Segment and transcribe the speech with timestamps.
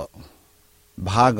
[0.97, 1.39] ଭାଗ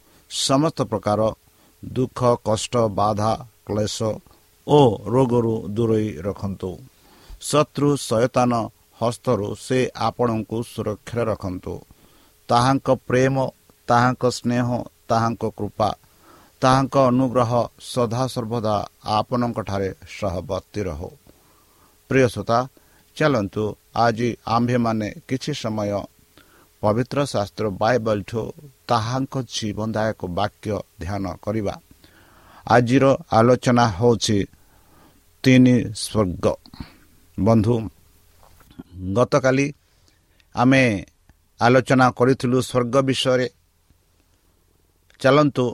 [0.31, 1.21] ସମସ୍ତ ପ୍ରକାର
[1.83, 3.31] ଦୁଃଖ କଷ୍ଟ ବାଧା
[3.67, 3.97] କ୍ଲେଶ
[4.67, 4.79] ଓ
[5.13, 6.71] ରୋଗରୁ ଦୂରେଇ ରଖନ୍ତୁ।
[7.41, 8.51] ଶତ୍ରୁ ସଚେତନ
[9.01, 11.73] ହସ୍ତରୁ ସେ ଆପଣଙ୍କୁ ସୁରକ୍ଷାରେ ରଖନ୍ତୁ।
[12.49, 13.35] ତାହାଙ୍କ ପ୍ରେମ
[13.87, 14.67] ତାହାଙ୍କ ସ୍ନେହ
[15.09, 15.89] ତାହାଙ୍କ କୃପା
[16.61, 17.51] ତାହାଙ୍କ ଅନୁଗ୍ରହ
[17.93, 18.75] ସଦାସର୍ବଦା
[19.17, 21.09] ଆପଣଙ୍କଠାରେ ସହବର୍ତ୍ତୀ ରହୁ।
[22.09, 22.59] ପ୍ରିୟସୋତା
[23.17, 23.63] ଚାଲନ୍ତୁ
[23.95, 25.91] ଆଜି ଆମ୍ଭେମାନେ କିଛି ସମୟ
[26.83, 28.41] ପବିତ୍ର ଶାସ୍ତ୍ର ବାଇବଲଠୁ
[28.91, 30.71] ତାହାଙ୍କ ଜୀବନଦାୟକ ବାକ୍ୟ
[31.01, 31.75] ଧ୍ୟାନ କରିବା।
[32.65, 33.05] ଆଜିର
[33.37, 34.39] ଆଲୋଚନା ହେଉଛି
[35.43, 36.45] ତିନି ସ୍ୱର୍ଗ।
[37.37, 37.75] ବନ୍ଧୁ
[39.15, 39.67] ଗତକାଲି
[40.55, 40.83] ଆମେ
[41.59, 43.47] ଆଲୋଚନା କରିଥିଲୁ ସ୍ୱର୍ଗ ବିଷୟରେ।
[45.21, 45.65] ଚାଲନ୍ତୁ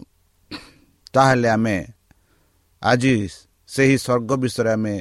[1.13, 1.77] ତାହେଲେ ଆମେ
[2.81, 3.13] ଆଜି
[3.69, 4.95] ସେହି ସ୍ୱର୍ଗ ବିଷୟରେ ଆମେ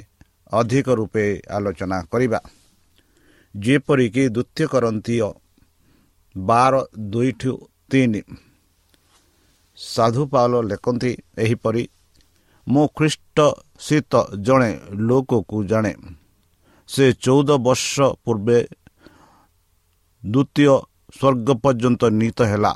[0.53, 1.25] ଅଧିକ ରୂପେ
[1.57, 2.41] ଆଲୋଚନା କରିବା।
[3.55, 5.17] ଯେପରିକି ଦ୍ୱିତୀୟ କରନ୍ତି
[6.37, 6.75] ବାର
[7.13, 7.53] ଦୁଇଠୁ
[7.91, 8.23] ତିନି।
[9.77, 11.89] ସାଧୁ ପାଉଲ ଲେଖନ୍ତି ଏହିପରି
[12.69, 13.39] ମୁଁ ଖ୍ରୀଷ୍ଟ
[13.81, 15.95] ଶୀତ ଜଣେ ଲୋକକୁ ଜାଣେ।
[16.89, 18.59] ସେ ଚଉଦ ବର୍ଷ ପୂର୍ବେ
[20.25, 20.75] ଦ୍ୱିତୀୟ
[21.19, 22.73] ସ୍ୱର୍ଗ ପର୍ଯ୍ୟନ୍ତ ନୀତ ହେଲା।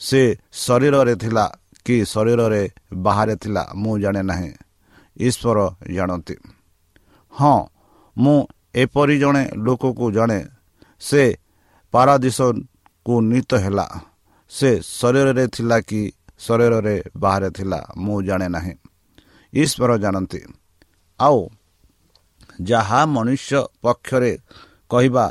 [0.00, 0.20] ସେ
[0.52, 1.46] ଶରୀରରେ ଥିଲା
[1.84, 2.62] କି ଶରୀରରେ
[2.92, 4.52] ବାହାରେ ଥିଲା ମୁଁ ଜାଣେ ନାହିଁ।
[5.20, 5.58] ଈଶ୍ୱର
[5.94, 6.36] ଜାଣନ୍ତି।
[7.32, 7.56] ହଁ
[8.16, 8.38] ମୁଁ
[8.74, 10.40] ଏପରି ଜଣେ ଲୋକକୁ ଜାଣେ।
[11.00, 11.22] ସେ
[11.94, 13.86] ପାରାଦିଶକୁ ନୀତ ହେଲା।
[14.50, 16.00] ସେ ଶରୀରରେ ଥିଲା କି
[16.38, 18.74] ଶରୀରରେ ବାହାରେ ଥିଲା ମୁଁ ଜାଣେ ନାହିଁ।
[19.52, 20.40] ଈଶ୍ୱର ଜାଣନ୍ତି।
[21.20, 21.38] ଆଉ
[22.62, 24.32] ଯାହା ମନୁଷ୍ୟ ପକ୍ଷରେ
[24.90, 25.26] କହିବା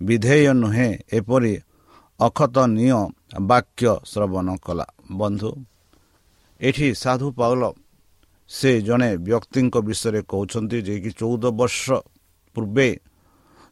[0.00, 1.54] ବିଧେୟ ନୁହେଁ ଏପରି
[2.20, 2.92] ଅଖତନୀୟ
[3.40, 5.50] ବାକ୍ୟ ଶ୍ରବଣ କଲା। ବନ୍ଧୁ
[6.60, 7.62] ଏଠି ସାଧୁ ପାଉଲ
[8.50, 11.84] ସେ ଜଣେ ବ୍ୟକ୍ତିଙ୍କ ବିଷୟରେ କହୁଛନ୍ତି ଯେ କି ଚଉଦ ବର୍ଷ
[12.56, 12.88] ପୂର୍ବେ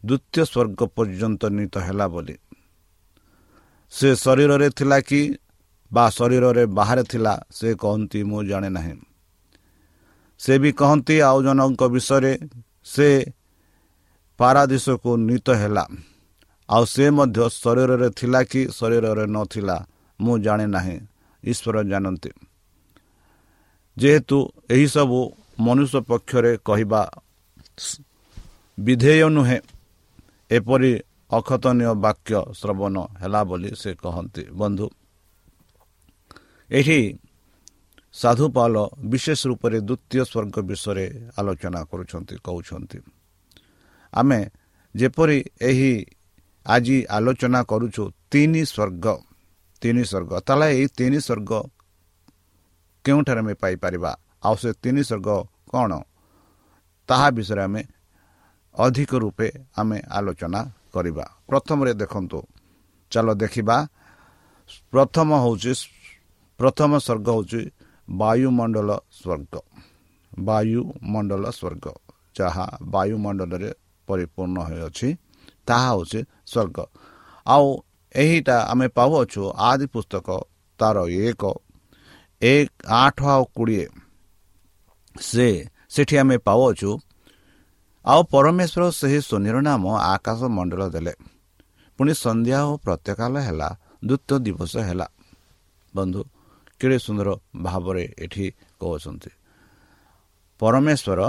[0.03, 2.37] ଦ୍ୱିତୀୟ ସ୍ୱର୍ଗ ପର୍ଯ୍ୟନ୍ତ ନୀତ ହେଲା ବୋଲି।
[3.93, 5.21] ସେ ଶରୀରରେ ଥିଲା କି
[5.91, 8.95] ବା ଶରୀରରେ ବାହାରେ ଥିଲା ସେ କହନ୍ତି ମୁଁ ଜାଣେ ନାହିଁ।
[10.41, 12.33] ସେ ବି କହନ୍ତି ଆଉ ଜଣଙ୍କ ବିଷୟରେ
[12.85, 13.09] ସେ
[14.39, 15.85] ପାରାଦିଶକୁ ନୀତ ହେଲା।
[16.69, 19.77] ଆଉ ସେ ମଧ୍ୟ ଶରୀରରେ ଥିଲା କି ଶରୀରରେ ନଥିଲା
[20.21, 20.97] ମୁଁ ଜାଣେ ନାହିଁ।
[21.45, 22.31] ଈଶ୍ୱର ଜାଣନ୍ତି।
[23.97, 24.39] ଯେହେତୁ
[24.71, 25.21] ଏହିସବୁ
[25.61, 27.03] ମନୁଷ୍ୟ ପକ୍ଷରେ କହିବା
[28.79, 29.59] ବିଧେୟ ନୁହେଁ
[30.51, 30.93] ଏପରି
[31.31, 34.87] ଅଖତନୀୟ ବାକ୍ୟ ଶ୍ରବଣ ହେଲା ବୋଲି ସେ କହନ୍ତି। ବନ୍ଧୁ
[36.71, 37.01] ଏହି
[38.15, 38.75] ସାଧୁପାଲ
[39.11, 41.07] ବିଶେଷ ରୂପରେ ଦ୍ୱିତୀୟ ସ୍ୱର୍ଗ ବିଷୟରେ
[41.39, 42.99] ଆଲୋଚନା କରୁଛନ୍ତି କହୁଛନ୍ତି।
[44.13, 44.41] ଆମେ
[44.95, 45.39] ଯେପରି
[45.69, 45.93] ଏହି
[46.67, 48.03] ଆଜି ଆଲୋଚନା କରୁଛୁ
[48.33, 49.07] ତିନି ସ୍ୱର୍ଗ
[49.83, 51.51] ତିନି ସ୍ୱର୍ଗ ତାହେଲେ ଏହି ତିନି ସ୍ୱର୍ଗ
[53.05, 54.13] କେଉଁଠାରେ ଆମେ ପାଇପାରିବା?
[54.47, 55.29] ଆଉ ସେ ତିନି ସ୍ୱର୍ଗ
[55.73, 55.93] କ'ଣ?
[57.09, 57.83] ତାହା ବିଷୟରେ ଆମେ
[58.75, 59.49] ଅଧିକ ରୂପେ
[59.81, 60.61] ଆମେ ଆଲୋଚନା
[60.95, 62.39] କରିବା। ପ୍ରଥମରେ ଦେଖନ୍ତୁ
[63.13, 63.77] ଚାଲ ଦେଖିବା।
[64.93, 65.73] ପ୍ରଥମ ହେଉଛି
[66.61, 67.63] ପ୍ରଥମ ସ୍ୱର୍ଗ ହେଉଛି
[68.09, 68.89] ବାୟୁମଣ୍ଡଳ
[69.21, 69.55] ସ୍ୱର୍ଗ।
[70.39, 71.87] ବାୟୁମଣ୍ଡଳ ସ୍ୱର୍ଗ
[72.37, 73.71] ଯାହା ବାୟୁମଣ୍ଡଳରେ
[74.09, 75.09] ପରିପୂର୍ଣ୍ଣ ହୋଇଅଛି
[75.67, 76.21] ତାହା ହେଉଛି
[76.53, 76.79] ସ୍ୱର୍ଗ।
[77.47, 77.67] ଆଉ
[78.15, 80.29] ଏହିଟା ଆମେ ପାଉଅଛୁ ଆଦି ପୁସ୍ତକ
[80.81, 81.43] ତାର ଏକ
[82.43, 82.69] ଏକ
[83.03, 83.87] ଆଠ ଆଉ କୋଡ଼ିଏ।
[85.21, 85.47] ସେ
[85.95, 86.91] ସେଠି ଆମେ ପାଉଅଛୁ
[88.11, 91.13] ଆଉ ପରମେଶ୍ୱର ସେହି ସୁନିର ନାମ ଆକାଶ ମଣ୍ଡଳ ଦେଲେ।
[91.99, 93.69] ପୁଣି ସନ୍ଧ୍ୟା ଓ ପ୍ରତ୍ୟେକାଳ ହେଲା
[94.07, 95.07] ଦ୍ୱିତୀୟ ଦିବସ ହେଲା।
[95.95, 96.21] ବନ୍ଧୁ
[96.81, 97.29] କେଡ଼େ ସୁନ୍ଦର
[97.63, 98.47] ଭାବରେ ଏଠି
[98.81, 99.31] କହୁଛନ୍ତି।
[100.61, 101.21] ପରମେଶ୍ୱର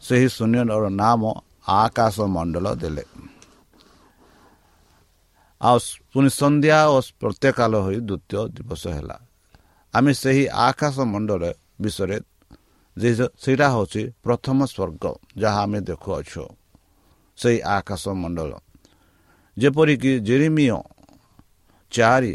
[0.00, 1.22] ସେହି ଶୂନ୍ୟର ନାମ
[1.68, 3.04] ଆକାଶ ମଣ୍ଡଳ ଦେଲେ।
[5.60, 5.78] ଆଉ
[6.12, 9.16] ପୁଣି ସନ୍ଧ୍ୟା ଓ ପ୍ରତ୍ୟେକାଳ ହୋଇ ଦ୍ୱିତୀୟ ଦିବସ ହେଲା।
[9.94, 11.42] ଆମେ ସେହି ଆକାଶ ମଣ୍ଡଳ
[13.42, 15.04] ସେଇଟା ହେଉଛି ପ୍ରଥମ ସ୍ୱର୍ଗ
[15.40, 16.44] ଯାହା ଆମେ ଦେଖୁଅଛୁ।
[17.38, 18.52] ସେଇ ଆକାଶ ମଣ୍ଡଳ
[19.56, 20.76] ଯେପରିକି ଜେରିମିୟ
[21.92, 22.32] ଚାରି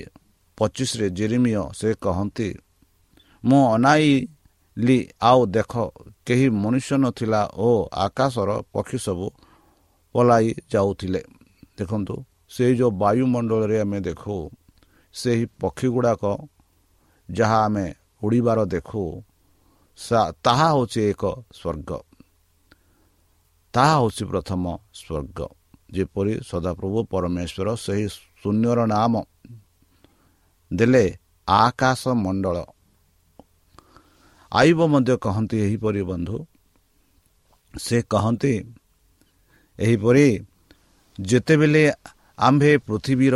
[0.58, 2.50] ପଚିଶରେ ଜେରିମିୟ ସେ କହନ୍ତି
[3.44, 4.98] ମୁଁ ଅନାଇଲି
[5.30, 5.74] ଆଉ ଦେଖ
[6.26, 7.70] କେହି ମନୁଷ୍ୟ ନଥିଲା ଓ
[8.06, 9.28] ଆକାଶର ପକ୍ଷୀ ସବୁ
[10.16, 11.22] ପଲାଇ ଯାଉଥିଲେ।
[11.78, 12.16] ଦେଖନ୍ତୁ
[12.54, 14.36] ସେଇ ଯେଉଁ ବାୟୁମଣ୍ଡଳରେ ଆମେ ଦେଖୁ
[15.16, 16.24] ସେହି ପକ୍ଷୀ ଗୁଡ଼ାକ
[17.30, 17.86] ଯାହା ଆମେ
[18.22, 19.04] ଉଡ଼ିବାର ଦେଖୁ
[20.44, 21.24] ତାହା ହେଉଛି ଏକ
[21.54, 21.92] ସ୍ୱର୍ଗ
[23.74, 25.40] ତାହା ହେଉଛି ପ୍ରଥମ ସ୍ୱର୍ଗ
[25.94, 28.06] ଯେପରି ସଦାପ୍ରଭୁ ପରମେଶ୍ୱର ସେହି
[28.42, 29.14] ଶୂନ୍ୟର ନାମ
[30.72, 31.06] ଦେଲେ
[31.48, 32.58] ଆକାଶ ମଣ୍ଡଳ।
[34.52, 36.38] ଆଇବ ମଧ୍ୟ କହନ୍ତି ଏହିପରି ବନ୍ଧୁ।
[37.74, 38.54] ସେ କହନ୍ତି
[39.80, 40.28] ଏହିପରି
[41.20, 41.84] ଯେତେବେଳେ
[42.40, 43.36] ଆମ୍ଭେ ପୃଥିବୀର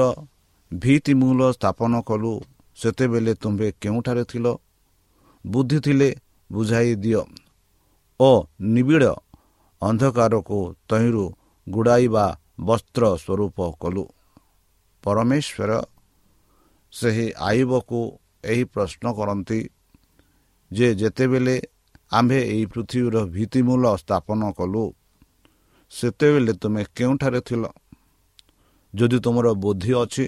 [0.72, 2.34] ଭିତ୍ତିମୂଳ ସ୍ଥାପନ କଲୁ
[2.78, 4.46] ସେତେବେଳେ ତୁମ୍ଭେ କେଉଁଠାରେ ଥିଲ?
[5.46, 6.10] ବୁଦ୍ଧି ଥିଲେ
[6.52, 7.22] ବୁଝାଇ ଦିଅ
[8.20, 8.32] ଓ
[8.76, 9.14] ନିବିଡ଼
[9.82, 11.26] ଅନ୍ଧକାରକୁ ତହିଁରୁ
[11.68, 12.26] ଗୁଡ଼ାଇବା
[12.60, 14.06] ବସ୍ତ୍ର ସ୍ୱରୂପ କଲୁ।
[15.04, 15.72] ପରମେଶ୍ୱର
[16.94, 18.00] ସେହି ଆଇବକୁ
[18.44, 19.60] ଏହି ପ୍ରଶ୍ନ କରନ୍ତି
[20.72, 21.56] ଯେ ଯେତେବେଳେ
[22.12, 24.84] ଆମ୍ଭେ ଏହି ପୃଥିବୀର ଭିତ୍ତିମୂଳ ସ୍ଥାପନ କଲୁ
[25.92, 27.64] ସେତେବେଳେ ତୁମେ କେଉଁଠାରେ ଥିଲ?
[28.94, 30.26] ଯଦି ତୁମର ବୁଦ୍ଧି ଅଛି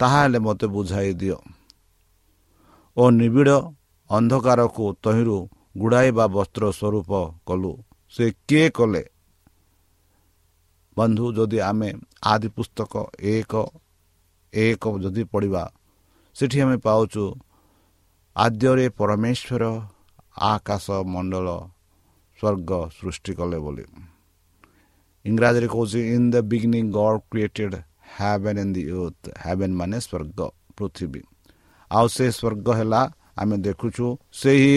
[0.00, 1.38] ତାହେଲେ ମୋତେ ବୁଝାଇ ଦିଅ।
[2.96, 3.56] ଓ ନିବିଡ଼
[4.10, 5.36] ଅନ୍ଧକାରକୁ ତହିଁରୁ
[5.80, 7.10] ଗୁଡ଼ାଇବା ବସ୍ତ୍ର ସ୍ୱରୂପ
[7.46, 7.72] କଲୁ।
[8.14, 9.02] ସେ କିଏ କଲେ?
[10.96, 11.90] ବନ୍ଧୁ ଯଦି ଆମେ
[12.32, 12.92] ଆଦି ପୁସ୍ତକ
[13.32, 13.52] ଏକ
[14.52, 15.62] ଏକ ଯଦି ପଢ଼ିବା
[16.36, 17.24] ସେଠି ଆମେ ପାଉଛୁ
[18.36, 19.64] ଆଦ୍ୟରେ ପରମେଶ୍ୱର
[20.50, 21.46] ଆକାଶ ମଣ୍ଡଳ
[22.38, 23.84] ସ୍ୱର୍ଗ ସୃଷ୍ଟି କଲେ ବୋଲି।
[25.24, 27.76] ଇଂରାଜୀରେ କହୁଛି in the beginning God created
[28.14, 30.40] heaven in the earth heaven ମାନେ ସ୍ୱର୍ଗ
[30.76, 31.22] ପୃଥିବୀ।
[31.90, 33.02] ଆଉ ସେ ସ୍ୱର୍ଗ ହେଲା
[33.40, 34.06] ଆମେ ଦେଖୁଛୁ
[34.40, 34.74] ସେହି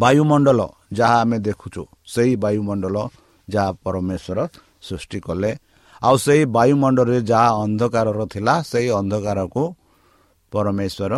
[0.00, 0.60] ବାୟୁମଣ୍ଡଳ
[0.98, 2.96] ଯାହା ଆମେ ଦେଖୁଛୁ ସେହି ବାୟୁମଣ୍ଡଳ
[3.48, 4.38] ଯାହା ପରମେଶ୍ୱର
[4.86, 5.50] ସୃଷ୍ଟି କଲେ।
[6.02, 9.62] ଆଉ ସେହି ବାୟୁମଣ୍ଡଳରେ ଯାହା ଅନ୍ଧକାରର ଥିଲା ସେହି ଅନ୍ଧକାରକୁ
[10.52, 11.12] ପରମେଶ୍ୱର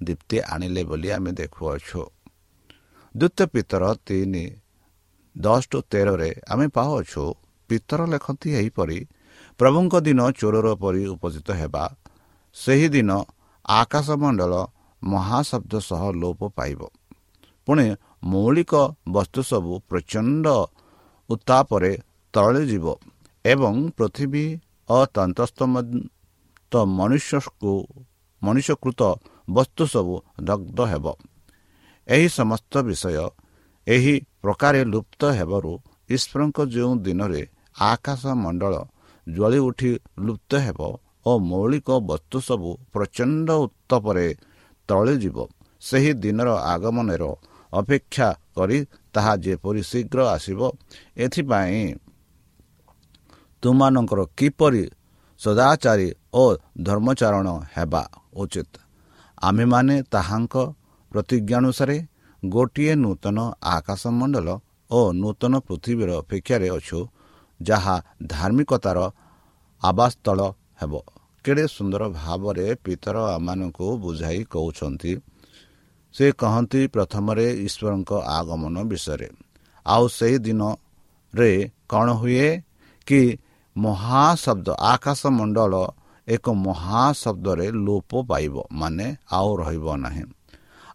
[0.00, 2.02] ଦୀପ୍ତି ଆଣିଲେ ବୋଲି ଆମେ ଦେଖୁଅଛୁ।
[3.14, 4.44] ଦ୍ୱିତୀୟ ପିତର ତିନି
[5.36, 7.22] ଦଶ ଟୁ ତେରରେ ଆମେ ପାଉଅଛୁ
[7.70, 8.98] ପିତର ଲେଖନ୍ତି ଏହିପରି
[9.60, 11.84] ପ୍ରଭୁଙ୍କ ଦିନ ଚୋରର ପରି ଉପସ୍ଥିତ ହେବା।
[12.56, 13.10] ସେହିଦିନ
[13.78, 14.52] ଆକାଶମଣ୍ଡଳ
[15.02, 16.80] ମହାଶବ୍ଦ ସହ ଲୋପ ପାଇବ।
[17.68, 17.86] ପୁଣି
[18.24, 18.72] ମୌଳିକ
[19.08, 20.46] ବସ୍ତୁ ସବୁ ପ୍ରଚଣ୍ଡ
[21.30, 21.92] ଉତ୍ତାପରେ
[22.34, 22.86] ତଳେ ଯିବ
[23.44, 24.44] ଏବଂ ପୃଥିବୀ
[24.88, 25.58] ଅତନ୍ତସ୍ଥ
[26.98, 27.72] ମନୁଷ୍ୟକୁ
[28.42, 29.00] ମନୁଷ୍ୟକୃତ
[29.48, 31.06] ବସ୍ତୁ ସବୁ ଦଗ୍ଧ ହେବ।
[32.08, 33.26] ଏହି ସମସ୍ତ ବିଷୟ
[33.86, 35.72] ଏହି ପ୍ରକାରେ ଲୁପ୍ତ ହେବାରୁ
[36.10, 37.42] ଈଶ୍ୱରଙ୍କ ଯେଉଁ ଦିନରେ
[37.82, 38.74] ଆକାଶ ମଣ୍ଡଳ
[39.26, 39.90] ଜ୍ୱଳି ଉଠି
[40.26, 40.80] ଲୁପ୍ତ ହେବ
[41.26, 44.26] ଓ ମୌଳିକ ବସ୍ତୁ ସବୁ ପ୍ରଚଣ୍ଡ ଉତ୍ତପରେ
[44.88, 45.36] ତଳେ ଯିବ।
[45.82, 47.24] ସେହି ଦିନର ଆଗମନର
[47.72, 48.78] ଅପେକ୍ଷା କରି
[49.14, 50.60] ତାହା ଯେପରି ଶୀଘ୍ର ଆସିବ
[51.16, 51.82] ଏଥିପାଇଁ
[53.62, 54.84] ତୁମମାନଙ୍କର କିପରି
[55.40, 56.44] ସଦାଚାରୀ ଓ
[56.82, 58.02] ଧର୍ମଚାରଣ ହେବା
[58.42, 58.72] ଉଚିତ?
[59.42, 60.54] ଆମ୍ଭେମାନେ ତାହାଙ୍କ
[61.12, 61.96] ପ୍ରତିଜ୍ଞାନୁସାରେ
[62.42, 63.38] ଗୋଟିଏ ନୂତନ
[63.74, 64.48] ଆକାଶମଣ୍ଡଳ
[64.90, 66.98] ଓ ନୂତନ ପୃଥିବୀର ଅପେକ୍ଷାରେ ଅଛୁ
[67.60, 68.98] ଯାହା ଧାର୍ମିକତାର
[69.82, 70.38] ଆବାସସ୍ଥଳ
[70.80, 70.94] ହେବ।
[71.46, 75.12] କେଡ଼େ ସୁନ୍ଦର ଭାବରେ ପିତର ଆମମାନଙ୍କୁ ବୁଝାଇ କହୁଛନ୍ତି।
[76.14, 79.28] ସେ କହନ୍ତି ପ୍ରଥମରେ ଈଶ୍ୱରଙ୍କ ଆଗମନ ବିଷୟରେ।
[79.86, 81.52] ଆଉ ସେହି ଦିନରେ
[81.88, 82.48] କ'ଣ ହୁଏ
[83.06, 83.20] କି
[83.76, 85.74] ମହାଶବ୍ଦ ଆକାଶମଣ୍ଡଳ
[86.28, 90.24] ଏକ ମହାଶବ୍ଦରେ ଲୋପ ପାଇବ ମାନେ ଆଉ ରହିବ ନାହିଁ।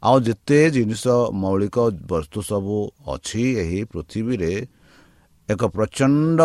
[0.04, 1.78] ଆଉ ଯେତେ ଜିନିଷ ମୌଳିକ
[2.10, 2.78] ବସ୍ତୁ ସବୁ
[3.08, 4.54] ଅଛି ଏହି ପୃଥିବୀରେ
[5.50, 6.40] ଏକ ପ୍ରଚଣ୍ଡ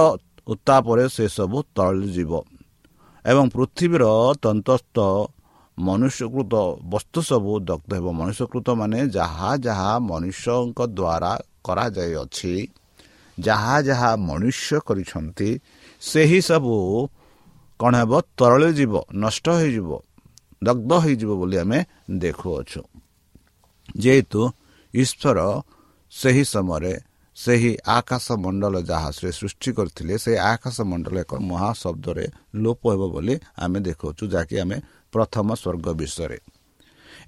[0.46, 2.32] ଉତ୍ତାପରେ ସେସବୁ ତଳିଯିବ
[3.26, 4.04] ଏବଂ ପୃଥିବୀର
[4.44, 4.96] ତନ୍ତସ୍ଥ
[5.78, 6.54] ମନୁଷ୍ୟକୃତ
[6.92, 11.32] ବସ୍ତୁ ସବୁ ଦଗ୍ଧ ହେବ ମନୁଷ୍ୟକୃତ ମାନେ ଯାହା ଯାହା ମନୁଷ୍ୟଙ୍କ ଦ୍ୱାରା
[11.66, 12.54] କରାଯାଇଅଛି
[13.38, 15.50] ଯାହା ଯାହା ମନୁଷ୍ୟ କରିଛନ୍ତି
[16.02, 16.76] ସେହି ସବୁ
[17.80, 18.12] କ'ଣ ହେବ?
[18.38, 19.90] ତରଳି ଯିବ ନଷ୍ଟ ହୋଇଯିବ
[20.62, 21.78] ଦଗ୍ଧ ହୋଇଯିବ ବୋଲି ଆମେ
[22.22, 22.80] ଦେଖୁଅଛୁ।
[24.02, 24.40] ଯେହେତୁ
[24.94, 25.38] ଈଶ୍ୱର
[26.12, 26.94] ସେହି ସମୟରେ
[27.36, 32.24] ସେହି ଆକାଶ ମଣ୍ଡଳ ଯାହା ସେ ସୃଷ୍ଟି କରିଥିଲେ ସେହି ଆକାଶ ମଣ୍ଡଳ ଏକ ମହାଶବ୍ଦରେ
[32.62, 34.76] ଲୋପ ହେବ ବୋଲି ଆମେ ଦେଖାଉଛୁ ଯାହାକି ଆମେ
[35.12, 36.38] ପ୍ରଥମ ସ୍ୱର୍ଗ ବିଷୟରେ।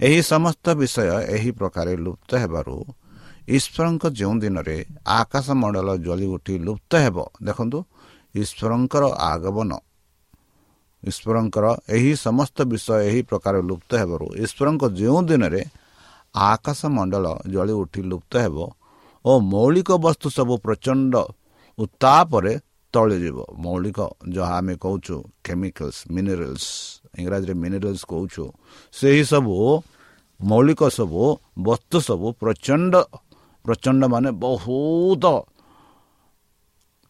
[0.06, 1.00] ଏହି ସମସ୍ତ ବିଷୟ
[1.34, 2.76] ଏହି ପ୍ରକାର ଲୁପ୍ତ ହେବାରୁ
[3.48, 4.76] ଈଶ୍ୱରଙ୍କ ଯେଉଁ ଦିନରେ
[5.20, 7.78] ଆକାଶ ମଣ୍ଡଳ ଜଳି ଉଠି ଲୁପ୍ତ ହେବ ଦେଖନ୍ତୁ
[8.34, 9.70] ଈଶ୍ୱରଙ୍କର ଆଗମନ।
[11.02, 15.62] ଈଶ୍ୱରଙ୍କର ଏହି ସମସ୍ତ ବିଷୟ ଏହି ପ୍ରକାର ଲୁପ୍ତ ହେବାରୁ ଈଶ୍ୱରଙ୍କ ଯେଉଁ ଦିନରେ
[16.34, 18.58] ଆକାଶ ମଣ୍ଡଳ ଜଳି ଉଠି ଲୁପ୍ତ ହେବ
[19.24, 21.14] ଓ ମୌଳିକ ବସ୍ତୁ ସବୁ ପ୍ରଚଣ୍ଡ।
[21.78, 22.52] ଉତ୍ତାପରେ
[22.94, 23.98] ତଳିଯିବ। ମୌଳିକ
[24.34, 26.66] ଯାହା ଆମେ କହୁଛୁ କେମିକାଲ୍ସ ମିନେରାଲ୍ସ
[27.20, 28.44] ଇଂରାଜୀରେ ମିନେରାଲ୍ସ କହୁଛୁ
[28.94, 29.54] ସେହି ସବୁ
[30.40, 31.22] ମୌଳିକ ସବୁ
[31.66, 32.94] ବସ୍ତୁ ସବୁ ପ୍ରଚଣ୍ଡ
[33.64, 35.24] ପ୍ରଚଣ୍ଡ ମାନେ ବହୁତ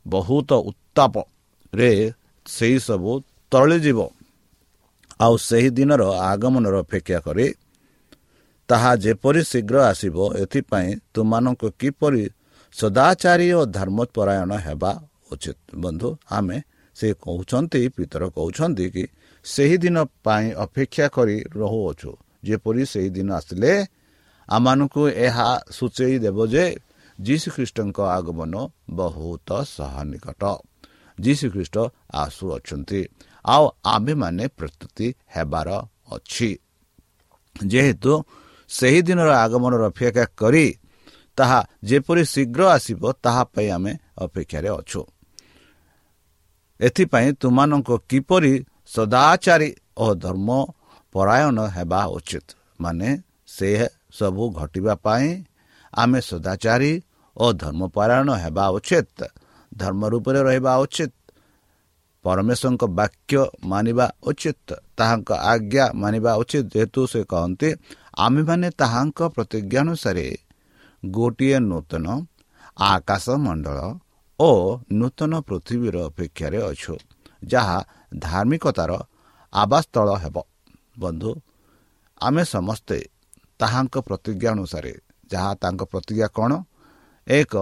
[0.07, 1.91] ବହୁତ ଉତ୍ତାପରେ
[2.47, 3.11] ସେହି ସବୁ
[3.53, 3.99] ତଳିଯିବ।
[5.21, 7.47] ଆଉ ସେହି ଦିନର ଆଗମନର ଅପେକ୍ଷା କରି
[8.69, 12.25] ତାହା ଯେପରି ଶୀଘ୍ର ଆସିବ ଏଥିପାଇଁ ତୁମମାନଙ୍କୁ କିପରି
[12.75, 14.93] ସଦାଚାରୀ ଓ ଧର୍ମପରାୟଣ ହେବା
[15.33, 15.59] ଉଚିତ?
[15.77, 16.59] ବନ୍ଧୁ ଆମେ
[16.97, 19.05] ସେ କହୁଛନ୍ତି ପିତର କହୁଛନ୍ତି କି
[19.45, 22.11] ସେହି ଦିନ ପାଇଁ ଅପେକ୍ଷା କରି ରହୁଅଛୁ।
[22.45, 23.73] ଯେପରି ସେହି ଦିନ ଆସିଲେ
[24.49, 26.65] ଆମମାନଙ୍କୁ ଏହା ସୂଚାଇ ଦେବ ଯେ
[27.19, 28.55] ଯୀଶୁଖ୍ରୀଷ୍ଟଙ୍କ ଆଗମନ
[28.91, 30.43] ବହୁତ ସହ ନିକଟ
[31.19, 31.77] ଯୀଶୁଖ୍ରୀଷ୍ଟ
[32.15, 33.01] ଆସୁଅଛନ୍ତି।
[33.45, 35.69] ଆଉ ଆମ୍ଭେମାନେ ପ୍ରସ୍ତୁତି ହେବାର
[36.13, 36.51] ଅଛି।
[37.67, 38.13] ଯେହେତୁ
[38.71, 40.67] ସେହି ଦିନର ଆଗମନର ଅପେକ୍ଷା କରି
[41.39, 43.93] ତାହା ଯେପରି ଶୀଘ୍ର ଆସିବ ତାହା ପାଇଁ ଆମେ
[44.25, 45.01] ଅପେକ୍ଷାରେ ଅଛୁ।
[46.81, 48.53] ଏଥିପାଇଁ ତୁମମାନଙ୍କୁ କିପରି
[48.87, 50.49] ସଦାଚାରୀ ଓ ଧର୍ମ
[51.15, 52.47] ପରାୟଣ ହେବା ଉଚିତ
[52.81, 53.09] ମାନେ
[53.47, 53.69] ସେ
[54.13, 55.29] ସବୁ ଘଟିବା ପାଇଁ
[55.93, 56.93] ଆମେ ସଦାଚାରୀ
[57.37, 59.19] ଓ ଧର୍ମପରାୟଣ ହେବା ଉଚିତ
[59.73, 61.13] ଧର୍ମ ରୂପରେ ରହିବା ଉଚିତ
[62.25, 67.69] ପରମେଶ୍ୱରଙ୍କ ବାକ୍ୟ ମାନିବା ଉଚିତ ତାହାଙ୍କ ଆଜ୍ଞା ମାନିବା ଉଚିତ ଯେହେତୁ ସେ କହନ୍ତି
[68.19, 70.27] ଆମେମାନେ ତାହାଙ୍କ ପ୍ରତିଜ୍ଞା ଅନୁସାରେ
[71.05, 72.07] ଗୋଟିଏ ନୂତନ
[72.91, 73.79] ଆକାଶ ମଣ୍ଡଳ
[74.41, 74.51] ଓ
[74.93, 76.95] ନୂତନ ପୃଥିବୀର ଅପେକ୍ଷାରେ ଅଛୁ
[77.45, 77.79] ଯାହା
[78.19, 78.93] ଧାର୍ମିକତାର
[79.53, 80.37] ଆବାସସ୍ଥଳ ହେବ।
[80.99, 81.33] ବନ୍ଧୁ
[82.21, 82.99] ଆମେ ସମସ୍ତେ
[83.61, 84.93] ତାହାଙ୍କ ପ୍ରତିଜ୍ଞା ଅନୁସାରେ
[85.33, 86.53] ଯାହା ତାଙ୍କ ପ୍ରତିଜ୍ଞା କ'ଣ?
[87.27, 87.55] ଏକ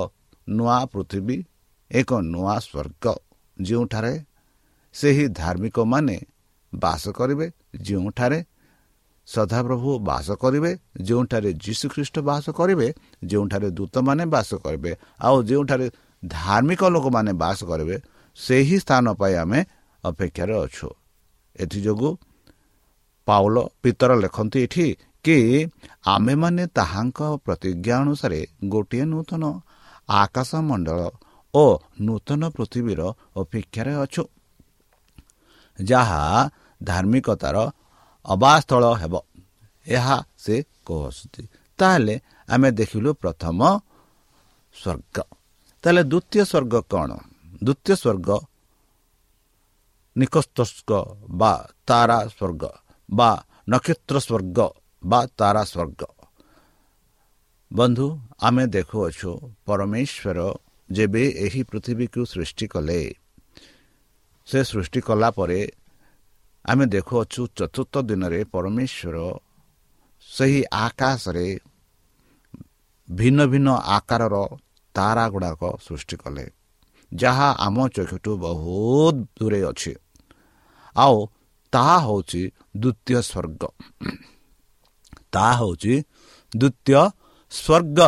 [0.48, 1.36] ନୂଆ ପୃଥିବୀ
[1.90, 3.04] ଏକ ନୂଆ ସ୍ୱର୍ଗ।
[3.60, 4.14] ଯେଉଁଠାରେ
[4.94, 6.16] ସେହି ଧାର୍ମିକମାନେ
[6.72, 7.46] ବାସ କରିବେ
[7.80, 8.38] ଯେଉଁଠାରେ
[9.26, 12.88] ସଦାପ୍ରଭୁ ବାସ କରିବେ ଯେଉଁଠାରେ ଯୀଶୁଖ୍ରୀଷ୍ଟ ବାସ କରିବେ
[13.24, 15.86] ଯେଉଁଠାରେ ଦୂତମାନେ ବାସ କରିବେ ଆଉ ଯେଉଁଠାରେ
[16.22, 17.96] ଧାର୍ମିକ ଲୋକମାନେ ବାସ କରିବେ
[18.38, 19.60] ସେହି ସ୍ଥାନ ପାଇଁ ଆମେ
[20.04, 20.88] ଅପେକ୍ଷାରେ ଅଛୁ।
[21.56, 22.10] ଏଥିଯୋଗୁଁ
[23.28, 24.86] ପାଉଲ ପିତର ଲେଖନ୍ତି ଏଠି
[25.24, 25.38] କି
[26.06, 29.44] ଆମେମାନେ ତାହାଙ୍କ ପ୍ରତିଜ୍ଞା ଅନୁସାରେ ଗୋଟିଏ ନୂତନ
[30.14, 31.00] ଆକାଶ ମଣ୍ଡଳ
[31.54, 31.64] ଓ
[32.00, 33.00] ନୂତନ ପୃଥିବୀର
[33.36, 34.22] ଅପେକ୍ଷାରେ ଅଛୁ
[35.78, 36.22] ଯାହା
[36.80, 37.56] ଧାର୍ମିକତାର
[38.26, 39.14] ଅବାସ୍ଥଳ ହେବ।
[39.86, 40.54] ଏହା ସେ
[40.86, 41.42] କହୁଛନ୍ତି।
[41.78, 42.14] ତାହେଲେ
[42.48, 43.58] ଆମେ ଦେଖିଲୁ ପ୍ରଥମ
[44.74, 45.16] ସ୍ୱର୍ଗ।
[45.82, 47.10] ତାହେଲେ ଦ୍ୱିତୀୟ ସ୍ୱର୍ଗ କ'ଣ?
[47.64, 48.30] ଦ୍ୱିତୀୟ ସ୍ୱର୍ଗ
[50.16, 50.90] ନିକସ୍ତସ୍କ
[51.30, 51.52] ବା
[51.86, 52.62] ତାରା ସ୍ୱର୍ଗ
[53.10, 53.30] ବା
[53.68, 54.58] ନକ୍ଷତ୍ର ସ୍ୱର୍ଗ
[55.04, 56.02] ବା ତାରା ସ୍ୱର୍ଗ।
[57.72, 58.06] ବନ୍ଧୁ
[58.40, 59.30] ଆମେ ଦେଖୁଅଛୁ
[59.66, 60.38] ପରମେଶ୍ୱର
[60.92, 63.00] ଯେବେ ଏହି ପୃଥିବୀକୁ ସୃଷ୍ଟି କଲେ।
[64.46, 65.68] ସେ ସୃଷ୍ଟି କଲା ପରେ
[66.66, 69.16] ଆମେ ଦେଖୁଅଛୁ ଚତୁର୍ଥ ଦିନରେ ପରମେଶ୍ୱର
[70.28, 71.46] ସେହି ଆକାଶରେ
[73.08, 74.36] ଭିନ୍ନ ଭିନ୍ନ ଆକାରର
[74.94, 76.46] ତାରା ଗୁଡ଼ାକ ସୃଷ୍ଟି କଲେ
[77.14, 79.92] ଯାହା ଆମ ଚକ୍ଷୁଠୁ ବହୁତ ଦୂରେ ଅଛି।
[80.96, 81.16] ଆଉ
[81.72, 82.42] ତାହା ହେଉଛି
[82.76, 83.62] ଦ୍ୱିତୀୟ ସ୍ୱର୍ଗ।
[85.32, 85.94] ତାହା ହେଉଛି
[86.52, 87.02] ଦ୍ୱିତୀୟ
[87.52, 87.98] ସ୍ୱର୍ଗ